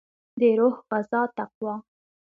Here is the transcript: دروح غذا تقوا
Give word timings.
دروح 0.39 0.75
غذا 0.91 1.21
تقوا 1.37 1.75